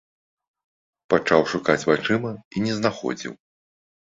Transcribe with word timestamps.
Пачаў 1.13 1.45
шукаць 1.53 1.77
вачыма 1.91 2.31
і 2.55 2.65
не 2.67 2.73
знаходзіў. 2.79 3.33